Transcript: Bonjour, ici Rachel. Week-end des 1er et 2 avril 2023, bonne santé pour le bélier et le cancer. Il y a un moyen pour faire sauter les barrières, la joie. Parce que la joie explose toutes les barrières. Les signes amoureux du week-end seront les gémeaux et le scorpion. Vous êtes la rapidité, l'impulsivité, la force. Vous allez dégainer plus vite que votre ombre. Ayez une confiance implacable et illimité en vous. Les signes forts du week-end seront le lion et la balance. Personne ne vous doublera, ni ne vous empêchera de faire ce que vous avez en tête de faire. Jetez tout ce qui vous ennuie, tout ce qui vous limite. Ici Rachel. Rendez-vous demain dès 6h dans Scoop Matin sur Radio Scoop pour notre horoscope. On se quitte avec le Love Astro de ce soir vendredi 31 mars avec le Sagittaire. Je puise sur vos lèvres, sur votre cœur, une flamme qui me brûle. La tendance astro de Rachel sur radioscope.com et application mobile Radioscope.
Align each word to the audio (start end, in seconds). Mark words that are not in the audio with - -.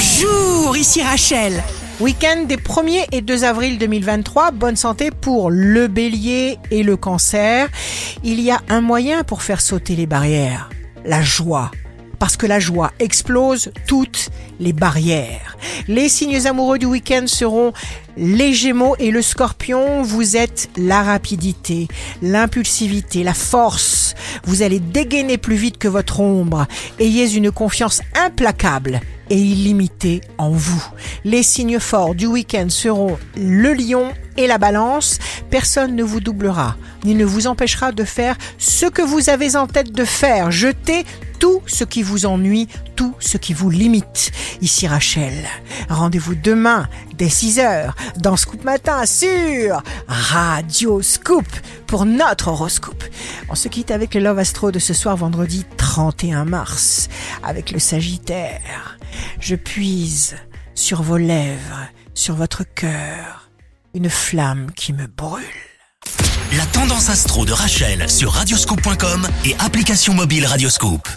Bonjour, 0.00 0.78
ici 0.78 1.02
Rachel. 1.02 1.62
Week-end 2.00 2.44
des 2.48 2.56
1er 2.56 3.04
et 3.12 3.20
2 3.20 3.44
avril 3.44 3.76
2023, 3.76 4.50
bonne 4.50 4.74
santé 4.76 5.10
pour 5.10 5.50
le 5.50 5.88
bélier 5.88 6.56
et 6.70 6.82
le 6.82 6.96
cancer. 6.96 7.68
Il 8.24 8.40
y 8.40 8.50
a 8.50 8.62
un 8.70 8.80
moyen 8.80 9.24
pour 9.24 9.42
faire 9.42 9.60
sauter 9.60 9.96
les 9.96 10.06
barrières, 10.06 10.70
la 11.04 11.20
joie. 11.20 11.70
Parce 12.18 12.38
que 12.38 12.46
la 12.46 12.60
joie 12.60 12.92
explose 12.98 13.72
toutes 13.86 14.30
les 14.58 14.72
barrières. 14.72 15.58
Les 15.86 16.08
signes 16.08 16.46
amoureux 16.46 16.78
du 16.78 16.86
week-end 16.86 17.26
seront 17.26 17.74
les 18.16 18.54
gémeaux 18.54 18.96
et 18.98 19.10
le 19.10 19.20
scorpion. 19.20 20.00
Vous 20.00 20.34
êtes 20.34 20.70
la 20.78 21.02
rapidité, 21.02 21.88
l'impulsivité, 22.22 23.22
la 23.22 23.34
force. 23.34 24.14
Vous 24.44 24.62
allez 24.62 24.80
dégainer 24.80 25.36
plus 25.36 25.56
vite 25.56 25.76
que 25.76 25.88
votre 25.88 26.20
ombre. 26.20 26.66
Ayez 26.98 27.36
une 27.36 27.50
confiance 27.50 28.00
implacable 28.14 29.02
et 29.30 29.38
illimité 29.38 30.20
en 30.38 30.50
vous. 30.50 30.84
Les 31.24 31.42
signes 31.42 31.78
forts 31.78 32.14
du 32.14 32.26
week-end 32.26 32.66
seront 32.68 33.18
le 33.36 33.72
lion 33.72 34.12
et 34.36 34.46
la 34.46 34.58
balance. 34.58 35.18
Personne 35.50 35.94
ne 35.96 36.02
vous 36.02 36.20
doublera, 36.20 36.76
ni 37.04 37.14
ne 37.14 37.24
vous 37.24 37.46
empêchera 37.46 37.92
de 37.92 38.04
faire 38.04 38.36
ce 38.58 38.86
que 38.86 39.02
vous 39.02 39.30
avez 39.30 39.56
en 39.56 39.66
tête 39.66 39.92
de 39.92 40.04
faire. 40.04 40.50
Jetez 40.50 41.04
tout 41.38 41.62
ce 41.66 41.84
qui 41.84 42.02
vous 42.02 42.26
ennuie, 42.26 42.68
tout 42.96 43.14
ce 43.18 43.38
qui 43.38 43.54
vous 43.54 43.70
limite. 43.70 44.30
Ici 44.60 44.86
Rachel. 44.86 45.32
Rendez-vous 45.88 46.34
demain 46.34 46.86
dès 47.16 47.28
6h 47.28 47.92
dans 48.18 48.36
Scoop 48.36 48.62
Matin 48.62 49.06
sur 49.06 49.82
Radio 50.06 51.00
Scoop 51.00 51.46
pour 51.86 52.04
notre 52.04 52.48
horoscope. 52.48 53.02
On 53.48 53.54
se 53.54 53.68
quitte 53.68 53.90
avec 53.90 54.14
le 54.14 54.20
Love 54.20 54.38
Astro 54.38 54.70
de 54.70 54.78
ce 54.78 54.92
soir 54.92 55.16
vendredi 55.16 55.64
31 55.78 56.44
mars 56.44 57.08
avec 57.42 57.70
le 57.70 57.78
Sagittaire. 57.78 58.98
Je 59.40 59.54
puise 59.56 60.36
sur 60.74 61.02
vos 61.02 61.16
lèvres, 61.16 61.88
sur 62.14 62.34
votre 62.34 62.62
cœur, 62.62 63.50
une 63.94 64.10
flamme 64.10 64.70
qui 64.76 64.92
me 64.92 65.06
brûle. 65.06 65.42
La 66.56 66.66
tendance 66.66 67.08
astro 67.08 67.46
de 67.46 67.52
Rachel 67.52 68.10
sur 68.10 68.32
radioscope.com 68.32 69.26
et 69.46 69.54
application 69.58 70.12
mobile 70.12 70.44
Radioscope. 70.44 71.08